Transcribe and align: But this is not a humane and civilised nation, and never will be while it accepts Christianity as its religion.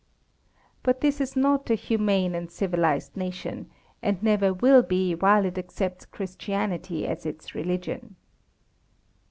But 0.81 1.01
this 1.01 1.21
is 1.21 1.35
not 1.35 1.69
a 1.69 1.75
humane 1.75 2.33
and 2.33 2.49
civilised 2.49 3.15
nation, 3.15 3.69
and 4.01 4.17
never 4.23 4.51
will 4.51 4.81
be 4.81 5.13
while 5.13 5.45
it 5.45 5.59
accepts 5.59 6.07
Christianity 6.07 7.05
as 7.05 7.23
its 7.23 7.53
religion. 7.53 8.15